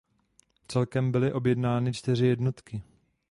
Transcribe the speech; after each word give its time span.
Celkem 0.67 1.11
byly 1.11 1.33
objednány 1.33 1.93
čtyři 1.93 2.25
jednotky. 2.25 2.83